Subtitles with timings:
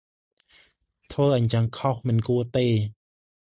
[1.11, 2.67] ធ្វើអញ្ចឹងខុស មិនគួរទេ។